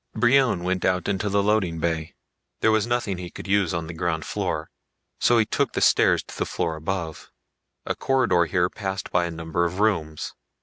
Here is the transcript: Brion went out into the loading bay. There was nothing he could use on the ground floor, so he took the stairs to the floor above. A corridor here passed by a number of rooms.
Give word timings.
Brion 0.15 0.63
went 0.63 0.83
out 0.83 1.07
into 1.07 1.29
the 1.29 1.43
loading 1.43 1.79
bay. 1.79 2.15
There 2.61 2.71
was 2.71 2.87
nothing 2.87 3.19
he 3.19 3.29
could 3.29 3.45
use 3.47 3.71
on 3.71 3.85
the 3.85 3.93
ground 3.93 4.25
floor, 4.25 4.71
so 5.19 5.37
he 5.37 5.45
took 5.45 5.73
the 5.73 5.79
stairs 5.81 6.23
to 6.23 6.37
the 6.39 6.45
floor 6.47 6.75
above. 6.75 7.29
A 7.85 7.93
corridor 7.93 8.45
here 8.45 8.67
passed 8.67 9.11
by 9.11 9.25
a 9.25 9.29
number 9.31 9.63
of 9.63 9.79
rooms. 9.79 10.33